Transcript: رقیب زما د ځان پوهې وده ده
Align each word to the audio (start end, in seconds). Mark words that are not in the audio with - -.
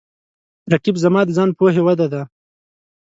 رقیب 0.71 0.95
زما 1.03 1.21
د 1.25 1.29
ځان 1.37 1.49
پوهې 1.57 1.81
وده 1.83 2.07
ده 2.13 2.21